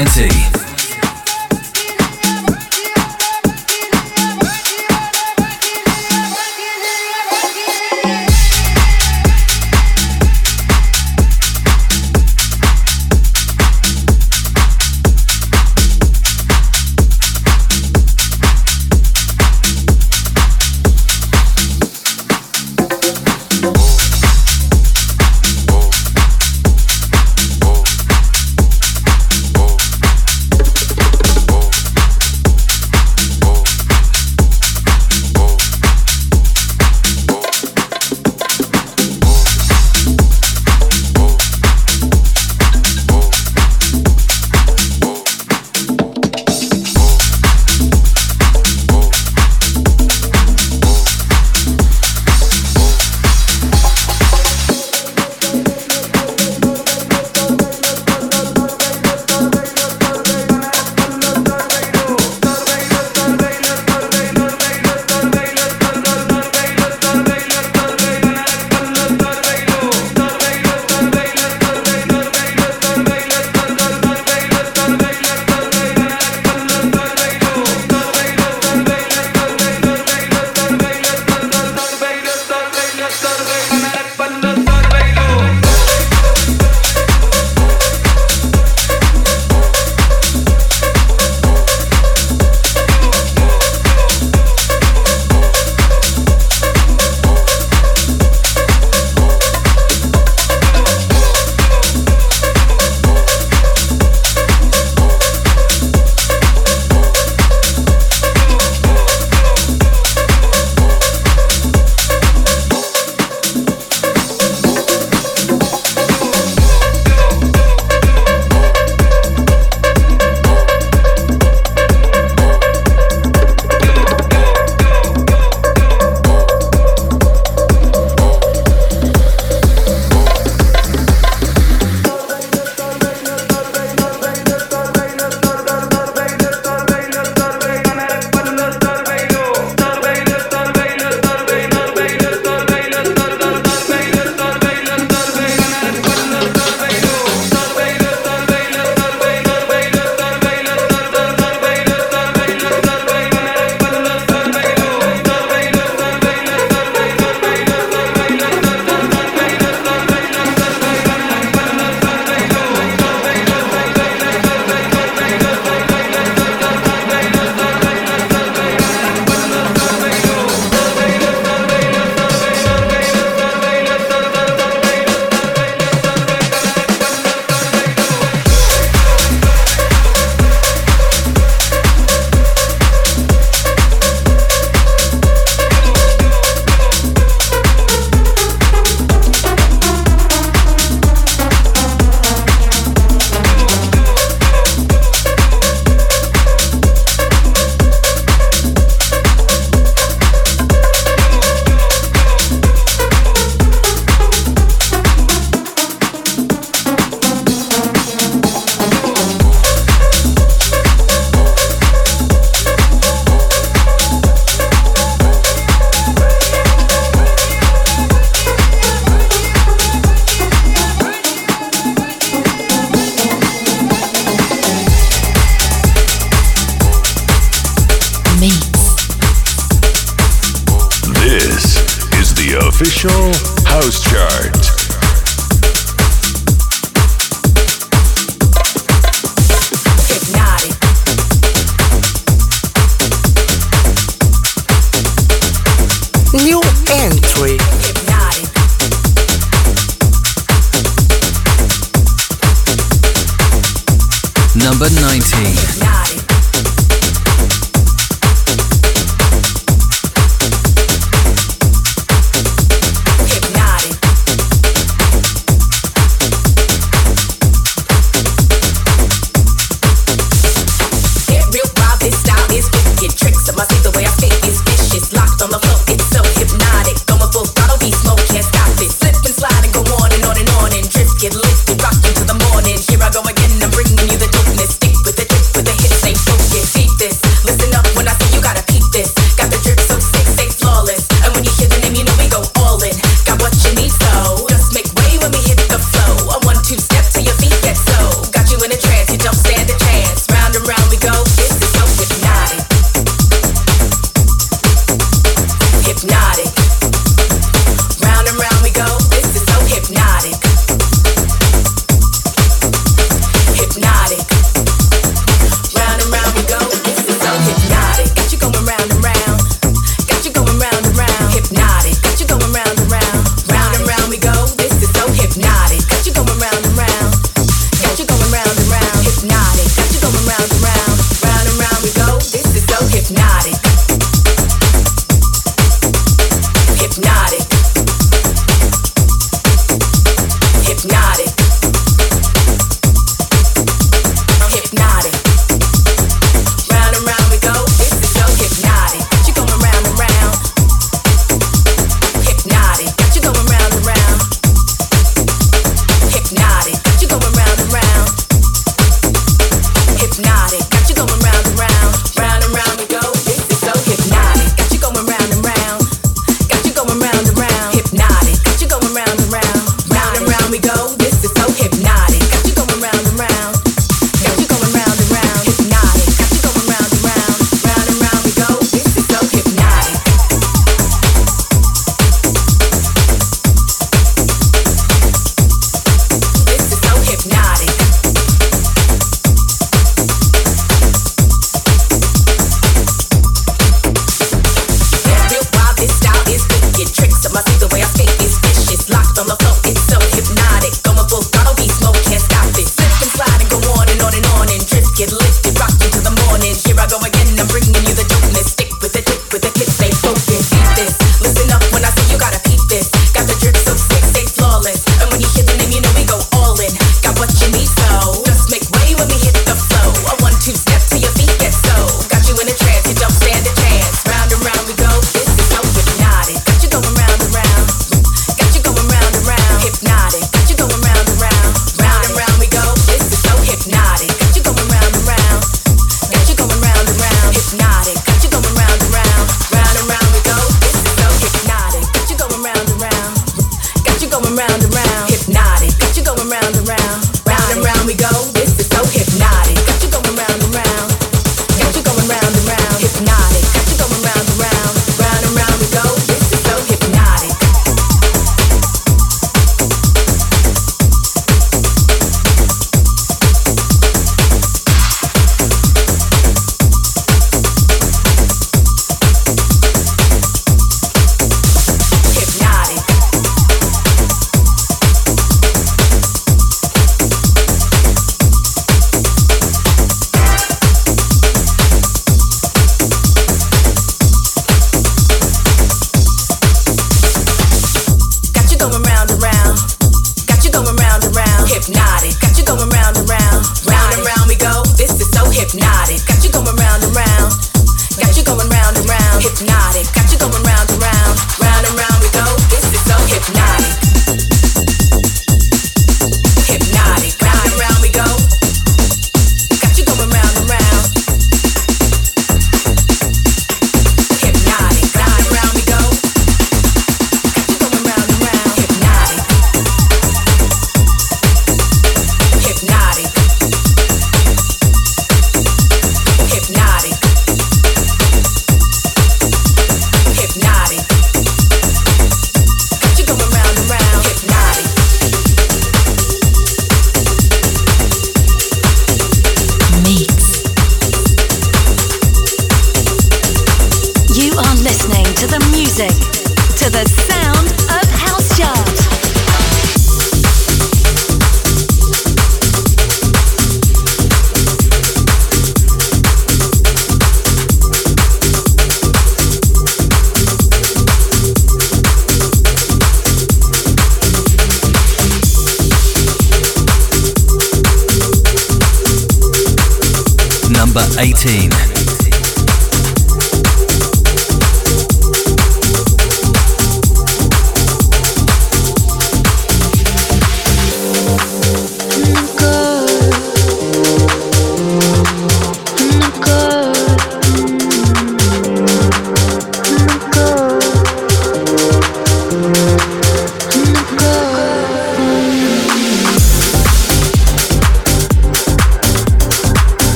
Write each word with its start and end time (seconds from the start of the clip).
20. 0.00 0.29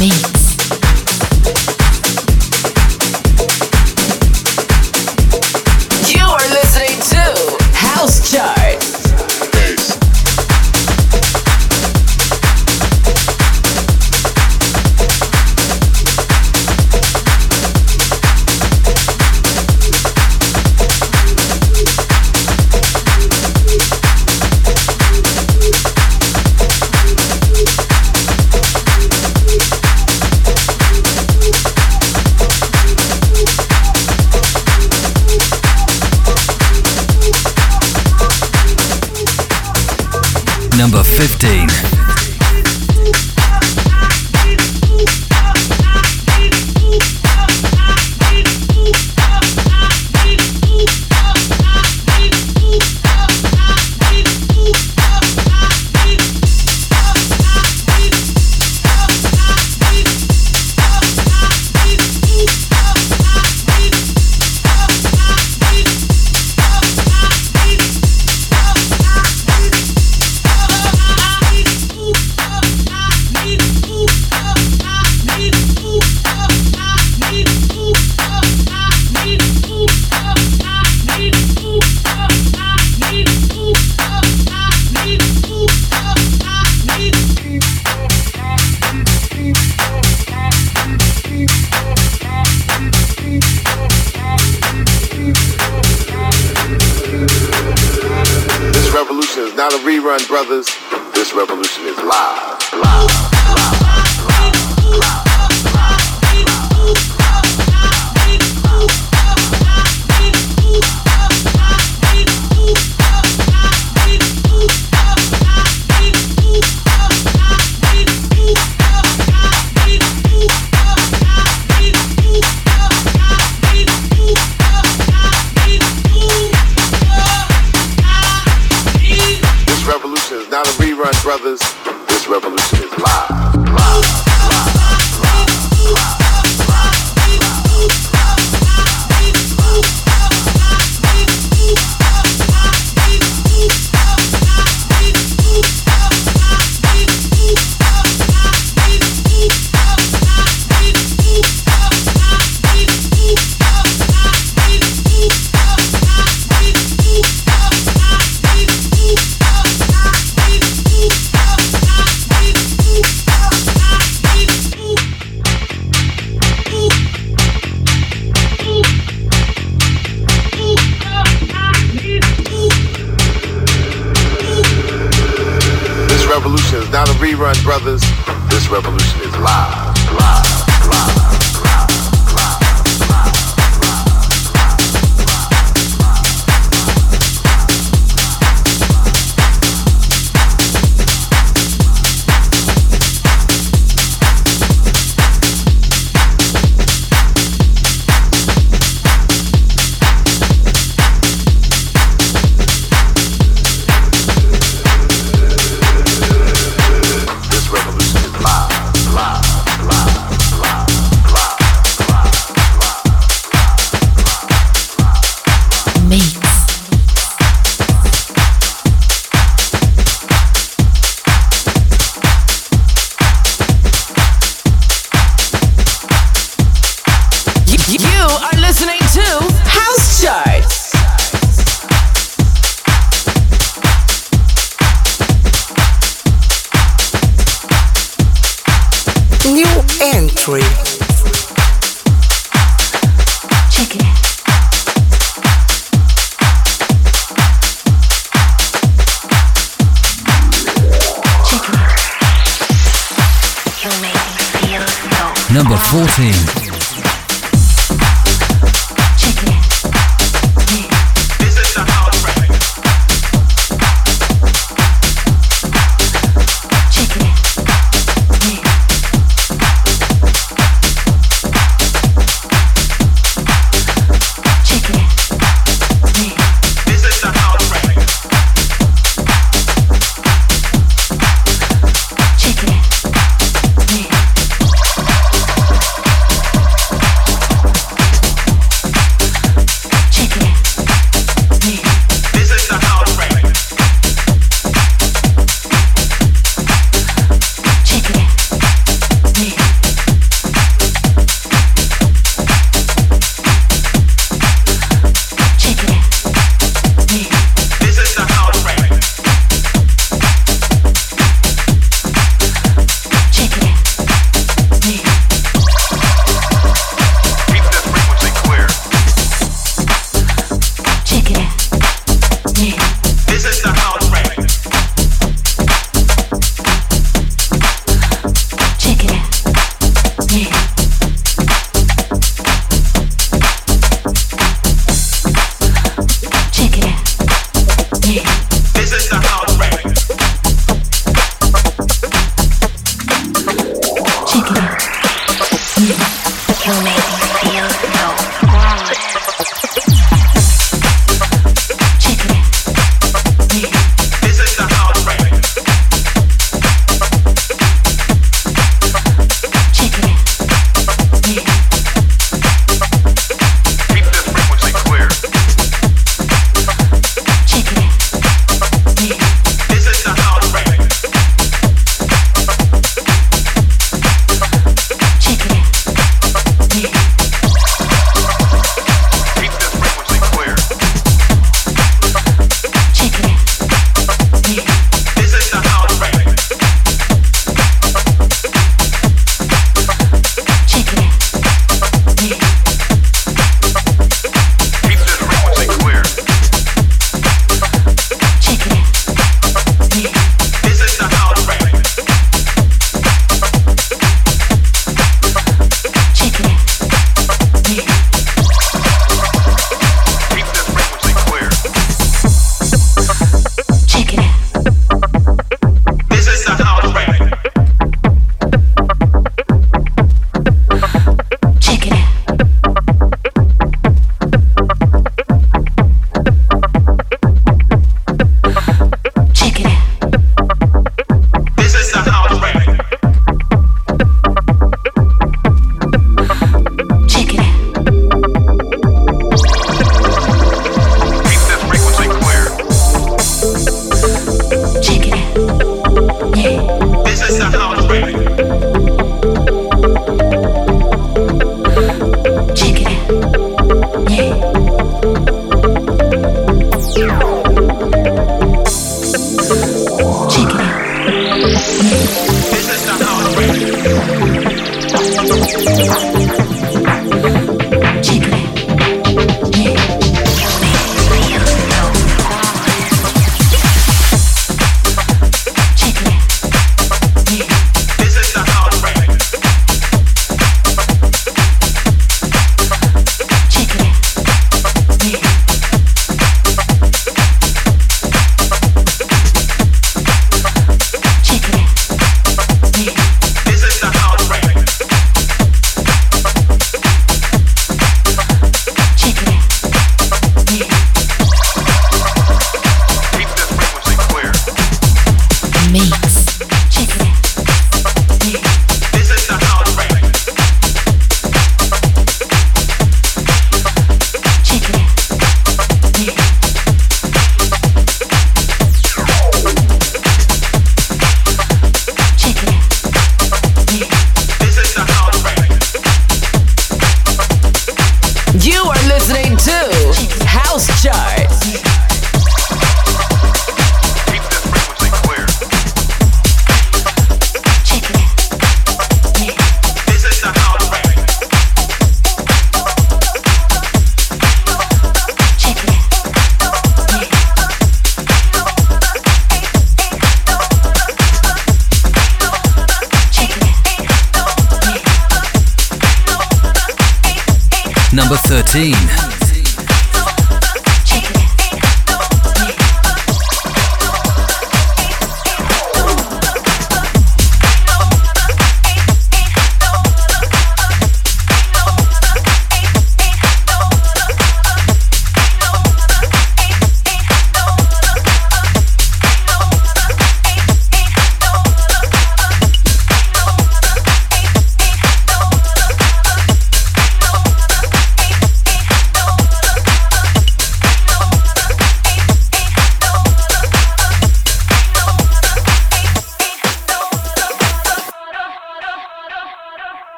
Brothers, 0.00 0.39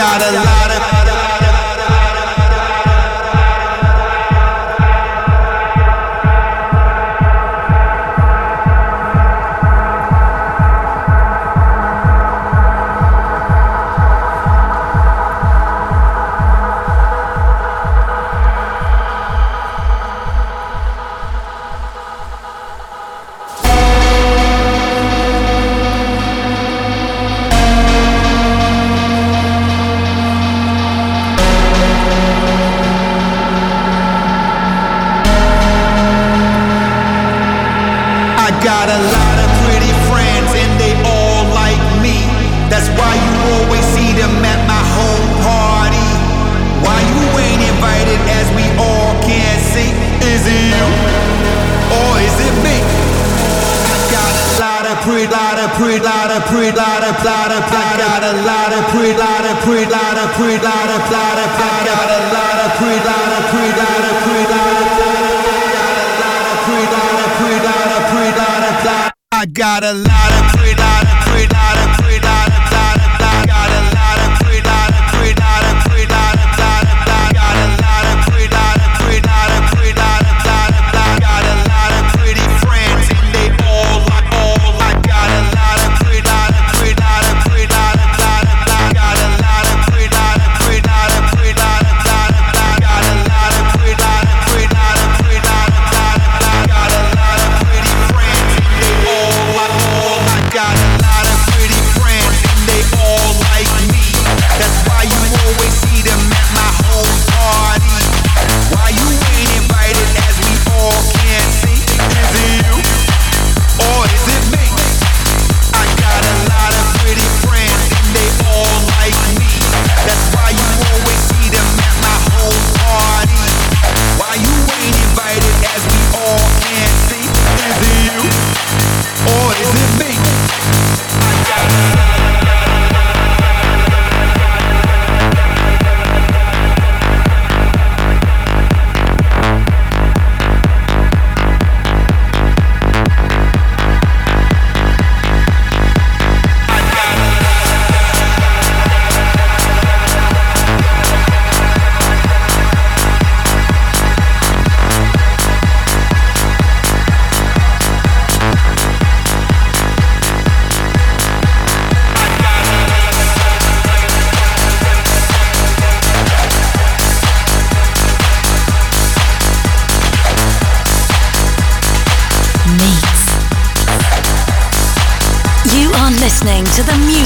got 0.00 0.22
a 0.22 0.32
lot 0.32 0.69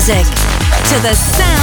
music 0.07 0.27
to 0.85 1.01
the 1.01 1.15
sound. 1.15 1.54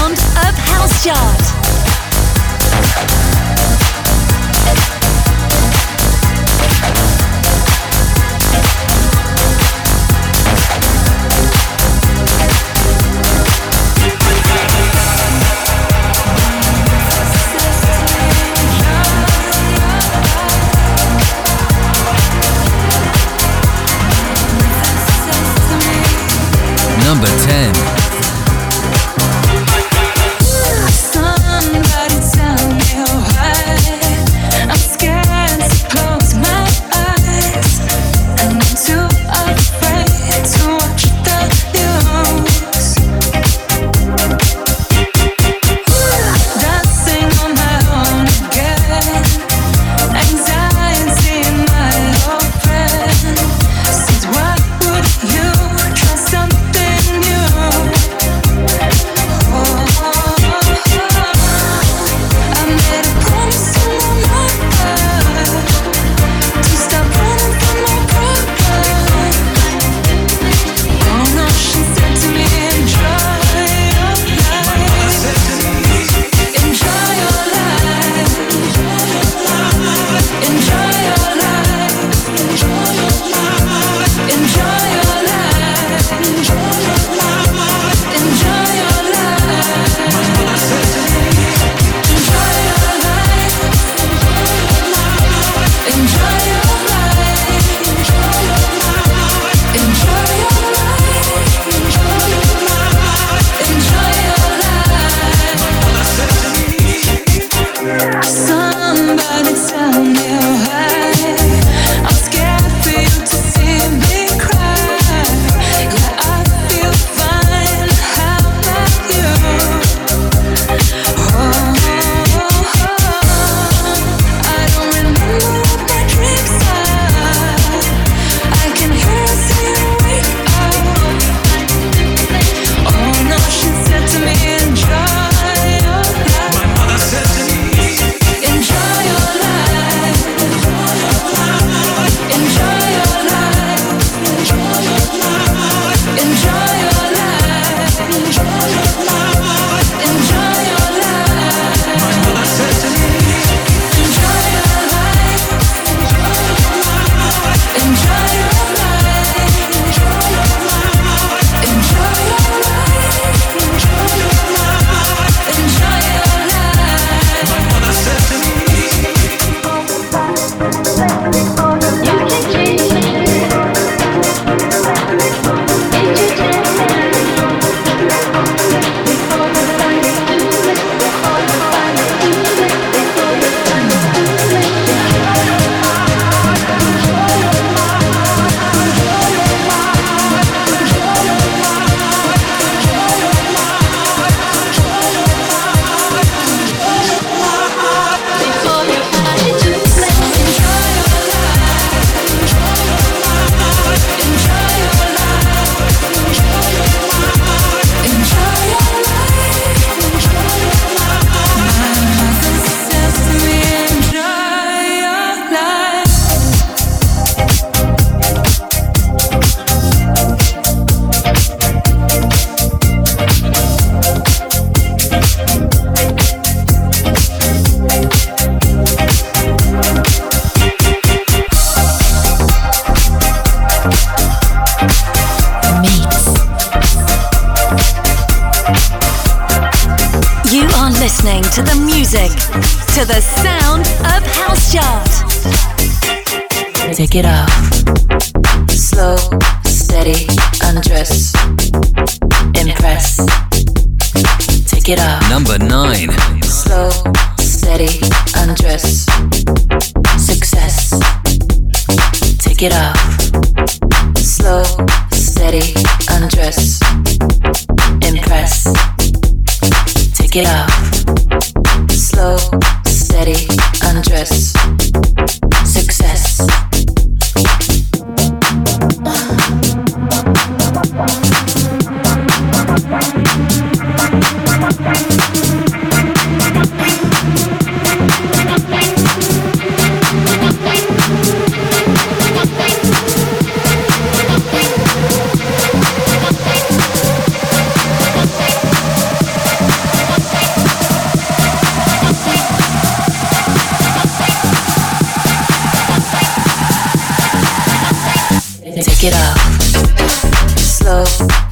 Take 309.02 309.14
it 309.14 309.18
off. 309.18 310.60
Slow, 310.60 311.04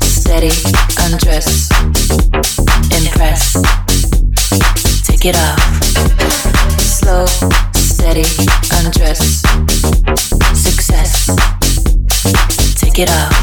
steady, 0.02 0.52
undress. 1.02 1.72
Impress. 2.94 3.54
Take 5.04 5.26
it 5.26 5.36
off. 5.36 5.60
Slow, 6.80 7.26
steady, 7.74 8.26
undress. 8.78 9.42
Success. 10.54 11.26
Take 12.80 13.00
it 13.00 13.10
off. 13.10 13.39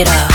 It 0.00 0.08
off. 0.08 0.29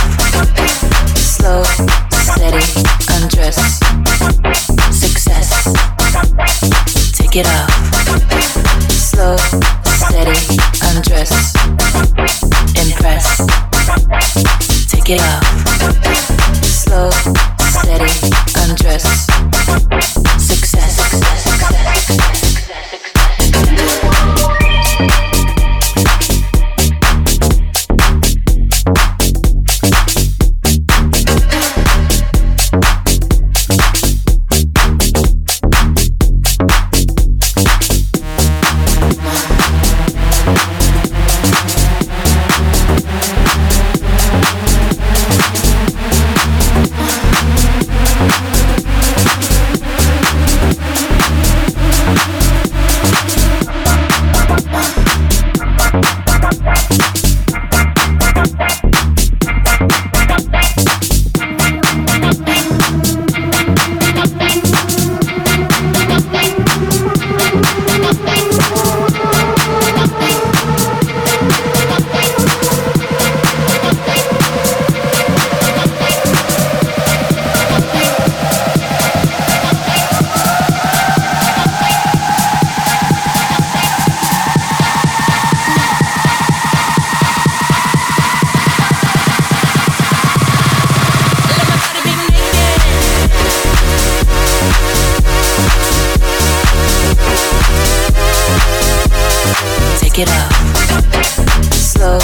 Take 100.15 100.29
it 100.29 100.33
off. 100.33 101.73
Slow, 101.73 102.19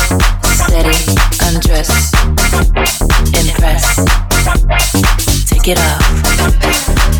steady, 0.45 0.95
undress. 1.43 2.13
Impress. 3.35 3.95
Take 5.49 5.67
it 5.67 5.77
off. 5.77 6.01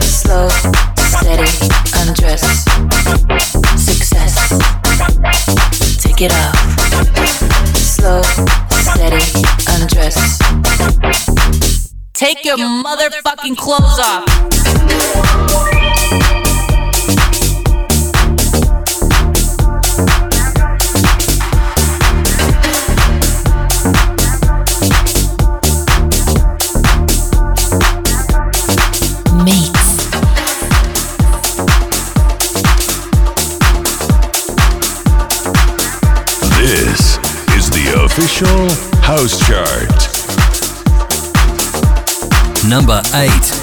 Slow, 0.01 0.47
steady, 0.95 1.51
undress. 1.99 2.63
Success. 3.83 4.33
Take 6.01 6.21
it 6.21 6.31
off. 6.31 6.55
Slow, 7.75 8.21
steady, 8.69 9.25
undress. 9.75 10.39
Take 12.13 12.45
your 12.45 12.55
motherfucking 12.57 13.57
clothes 13.57 13.99
off. 13.99 14.30
Official 38.41 39.01
house 39.01 39.37
chart. 39.47 39.89
Number 42.67 43.01
8. 43.13 43.60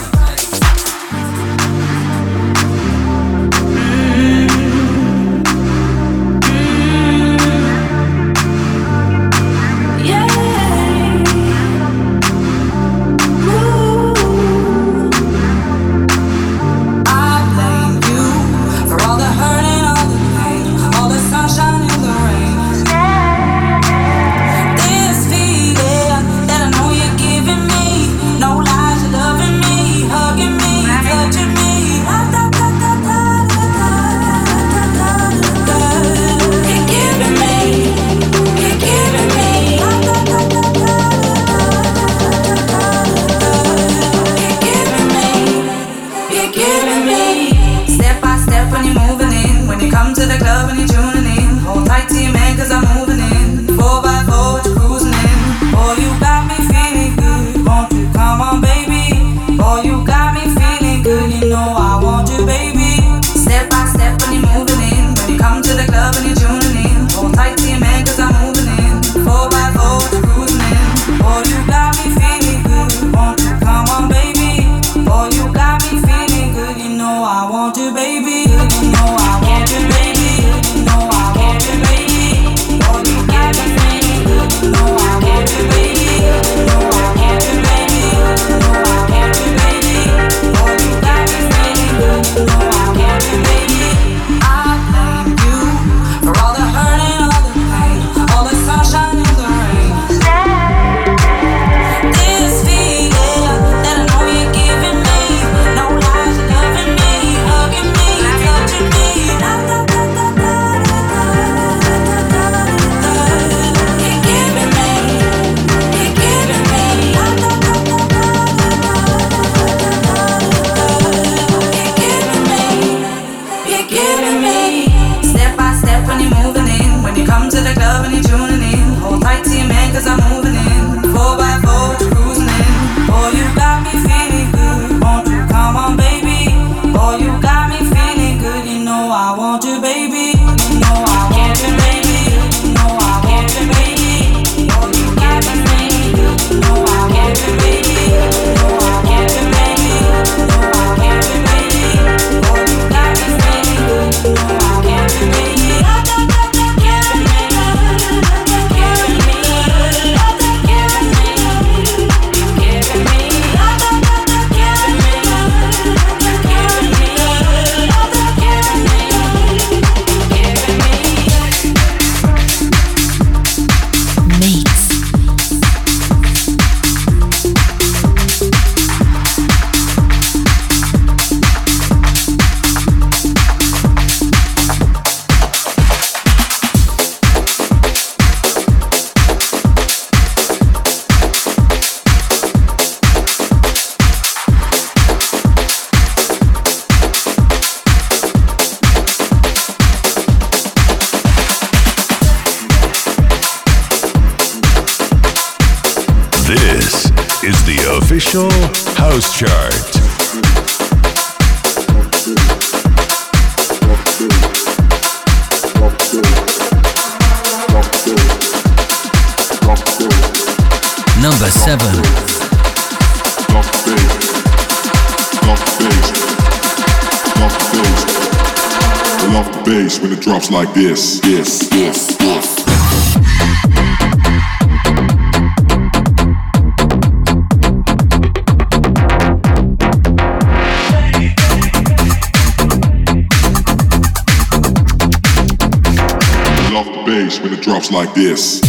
This. 248.19 248.68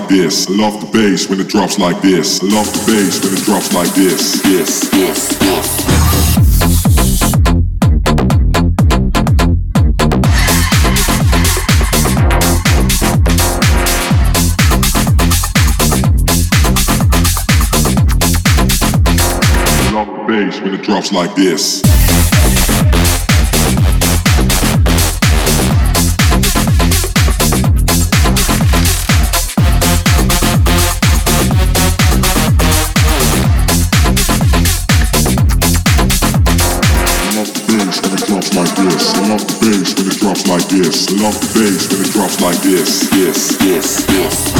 Like 0.00 0.08
this. 0.08 0.48
Love 0.50 0.80
the 0.80 0.90
bass 0.90 1.28
when 1.28 1.38
it 1.38 1.46
drops 1.46 1.78
like 1.78 2.00
this. 2.02 2.42
I 2.42 2.46
Love 2.46 2.66
the 2.72 2.82
bass 2.90 3.22
when 3.22 3.32
it 3.32 3.44
drops 3.44 3.72
like 3.72 3.94
this. 3.94 4.44
Yes, 4.44 4.90
yes, 4.92 5.38
yes. 5.40 5.84
Love 19.92 20.08
the 20.08 20.24
bass 20.26 20.60
when 20.60 20.74
it 20.74 20.82
drops 20.82 21.12
like 21.12 21.36
this. 21.36 21.83
This. 40.78 41.10
Love 41.10 41.38
the 41.40 41.46
bass 41.60 41.88
when 41.90 42.00
it 42.02 42.12
drops 42.12 42.40
like 42.40 42.58
this. 42.62 43.08
Yes, 43.12 43.56
yes, 43.62 44.06
yes. 44.10 44.54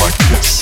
Like 0.00 0.18
this. 0.30 0.53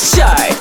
Show. 0.00 0.59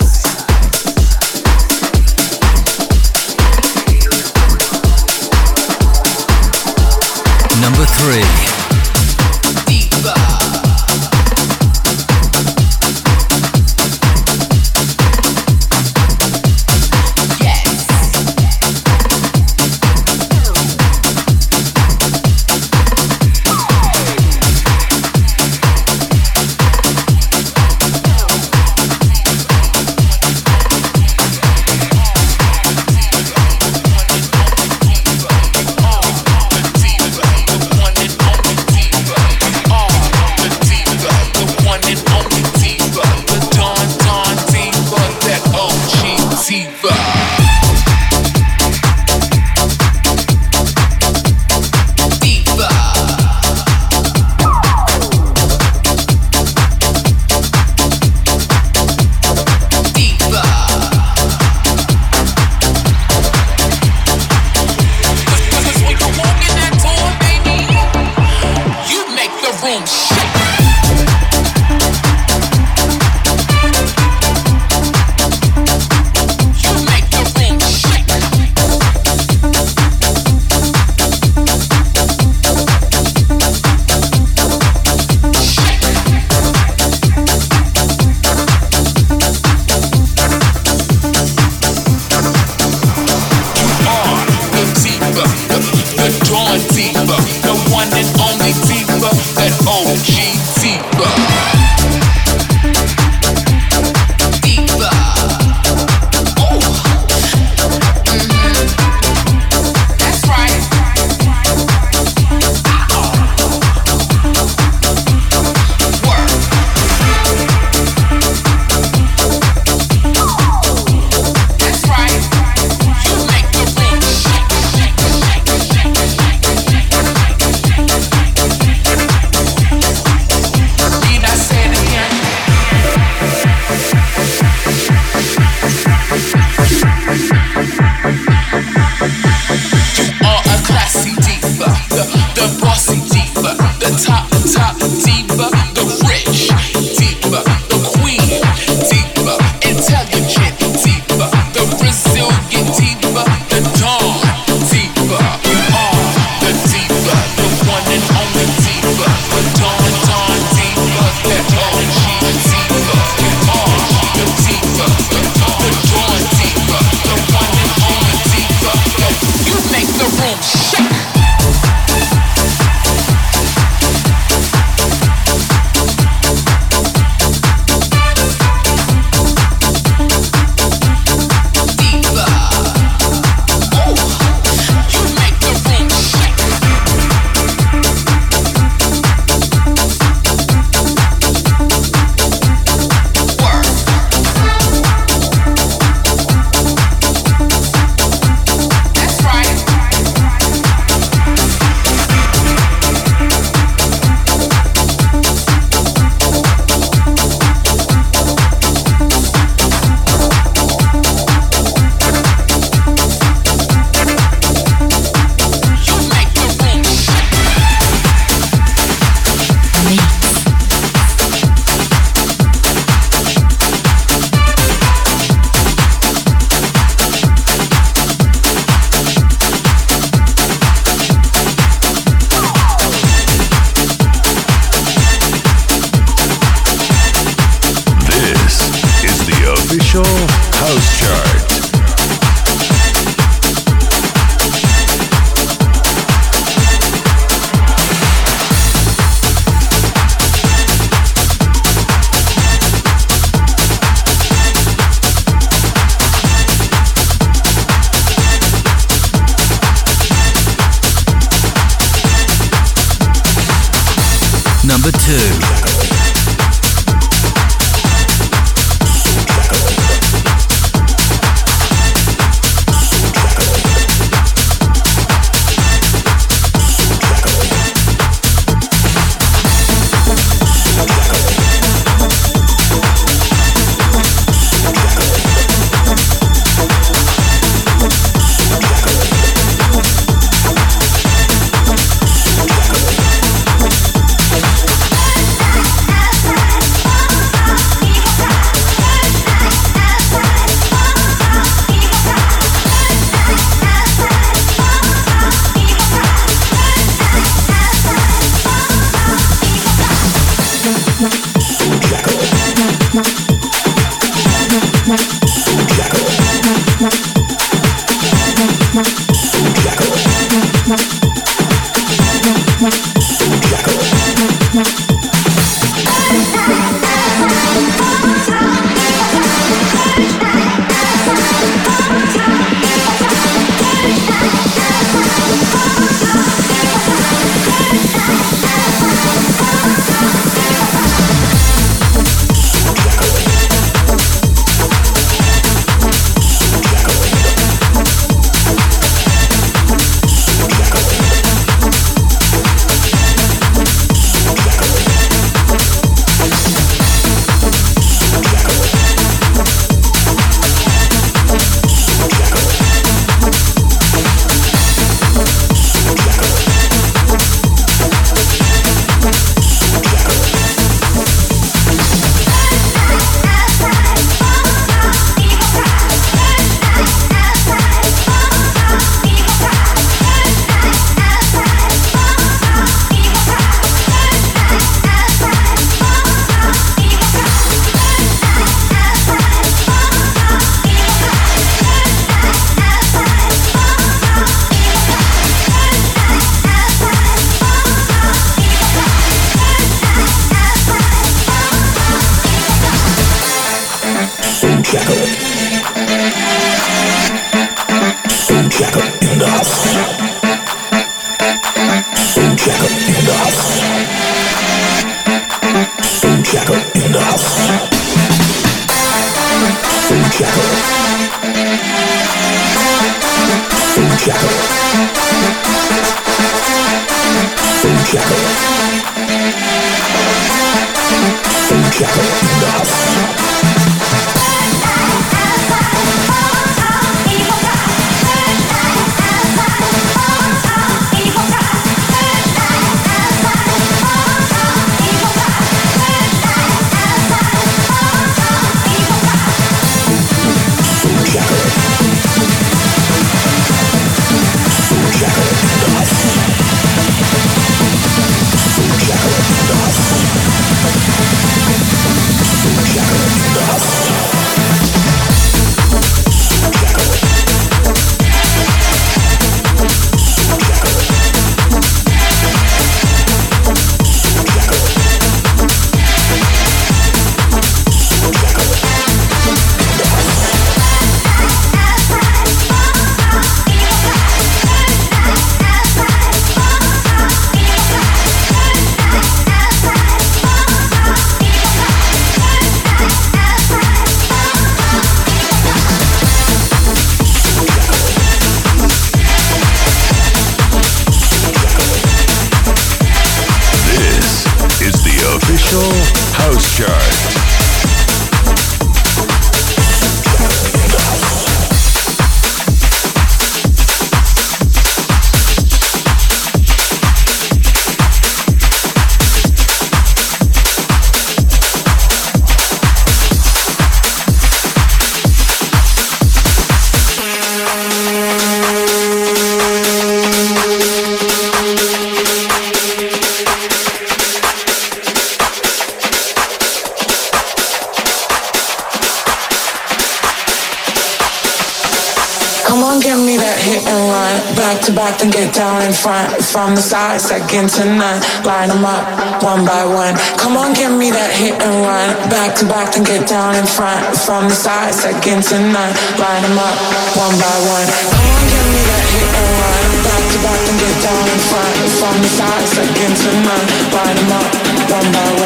Second 547.00 547.50
to 547.56 547.64
none. 547.66 548.00
Line 548.28 548.50
them 548.50 548.66
up 548.68 548.84
one 549.24 549.46
by 549.46 549.64
one. 549.66 549.96
Come 550.20 550.36
on, 550.36 550.54
give 550.54 550.72
me 550.72 550.92
that 550.92 551.12
hit 551.16 551.40
and 551.40 551.56
run. 551.64 551.90
Back 552.12 552.36
to 552.40 552.46
back, 552.46 552.76
then 552.76 552.84
get 552.84 553.08
down 553.08 553.36
in 553.40 553.48
front. 553.48 553.80
From 553.96 554.28
the 554.28 554.36
side, 554.36 554.76
second 554.76 555.24
to 555.32 555.38
none. 555.40 555.74
Line 555.96 556.24
them 556.28 556.38
up 556.38 556.56
one 557.00 557.16
by 557.16 557.36
one. 557.48 557.68
Come 557.90 558.08
on, 558.12 558.24
give 558.28 558.48
me 558.52 558.62
that 558.68 558.86
hit 558.92 559.10
and 559.16 559.32
run. 559.40 559.64
Back 559.88 560.04
to 560.12 560.18
back, 560.20 560.40
then 560.44 560.58
get 560.60 560.76
down 560.84 561.06
in 561.08 561.22
front. 561.32 561.54
From 561.80 561.96
the 562.04 562.10
side, 562.12 562.46
second 562.52 562.94
to 562.94 563.10
none. 563.24 563.46
Line 563.72 563.96
them 563.96 564.12
up 564.14 564.28
one 564.68 564.90
by 564.92 565.08
one. 565.16 565.19